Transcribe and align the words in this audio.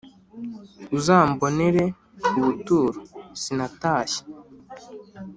Uzambonere 0.97 1.83
ubuturo, 2.37 2.99
sinatashye 3.41 4.21